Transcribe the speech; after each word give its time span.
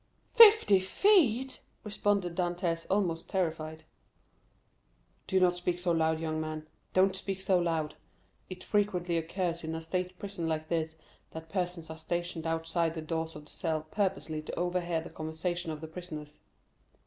"Fifty 0.33 0.79
feet!" 0.79 1.61
responded 1.83 2.35
Dantès, 2.35 2.87
almost 2.89 3.29
terrified. 3.29 3.83
"Do 5.27 5.39
not 5.39 5.57
speak 5.57 5.77
so 5.79 5.91
loud, 5.91 6.19
young 6.19 6.41
man—don't 6.41 7.15
speak 7.15 7.39
so 7.39 7.59
loud. 7.59 7.93
It 8.49 8.63
frequently 8.63 9.15
occurs 9.15 9.63
in 9.63 9.75
a 9.75 9.81
state 9.83 10.17
prison 10.17 10.47
like 10.49 10.69
this, 10.69 10.95
that 11.33 11.49
persons 11.49 11.91
are 11.91 11.99
stationed 11.99 12.47
outside 12.47 12.95
the 12.95 13.01
doors 13.03 13.35
of 13.35 13.45
the 13.45 13.51
cells 13.51 13.85
purposely 13.91 14.41
to 14.41 14.55
overhear 14.59 15.01
the 15.01 15.11
conversation 15.11 15.69
of 15.71 15.81
the 15.81 15.87
prisoners." 15.87 16.39